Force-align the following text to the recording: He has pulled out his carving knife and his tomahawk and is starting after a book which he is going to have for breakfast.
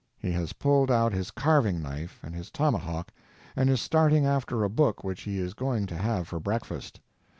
He 0.17 0.31
has 0.31 0.53
pulled 0.53 0.89
out 0.89 1.13
his 1.13 1.29
carving 1.29 1.79
knife 1.79 2.19
and 2.23 2.33
his 2.33 2.49
tomahawk 2.49 3.11
and 3.55 3.69
is 3.69 3.81
starting 3.81 4.25
after 4.25 4.63
a 4.63 4.67
book 4.67 5.03
which 5.03 5.21
he 5.21 5.37
is 5.37 5.53
going 5.53 5.85
to 5.85 5.95
have 5.95 6.27
for 6.27 6.39
breakfast. 6.39 6.99